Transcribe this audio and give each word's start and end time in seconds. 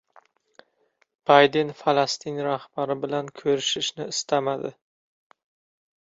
Bayden 1.31 1.73
Falastin 1.81 2.39
rahbari 2.47 2.95
bilan 3.03 3.29
ko‘rishishni 3.41 4.07
istamadi 4.15 4.73